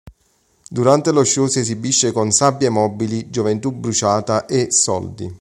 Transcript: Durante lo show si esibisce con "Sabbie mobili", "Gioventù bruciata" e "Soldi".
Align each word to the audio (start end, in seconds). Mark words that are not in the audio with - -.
Durante 0.67 1.11
lo 1.11 1.23
show 1.23 1.45
si 1.45 1.59
esibisce 1.59 2.11
con 2.11 2.31
"Sabbie 2.31 2.69
mobili", 2.69 3.29
"Gioventù 3.29 3.71
bruciata" 3.71 4.47
e 4.47 4.71
"Soldi". 4.71 5.29